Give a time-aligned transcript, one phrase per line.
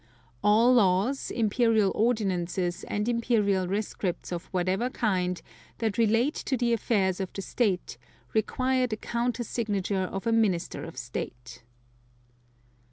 [0.01, 0.03] (2)
[0.47, 5.39] All Laws, Imperial Ordinances, and Imperial Rescripts of whatever kind,
[5.77, 7.99] that relate to the affairs of the state,
[8.33, 11.61] require the countersignature of a Minister of State.